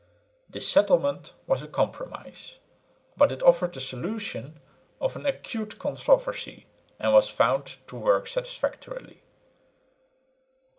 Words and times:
This 0.49 0.67
settlement 0.67 1.35
was 1.45 1.61
a 1.61 1.67
compromise, 1.67 2.57
but 3.15 3.31
it 3.31 3.43
offered 3.43 3.73
the 3.75 3.79
solution 3.79 4.59
of 4.99 5.15
an 5.15 5.27
acute 5.27 5.77
controversy 5.77 6.65
and 6.99 7.13
was 7.13 7.29
found 7.29 7.75
to 7.85 7.97
work 7.97 8.25
satisfactorily. 8.25 9.21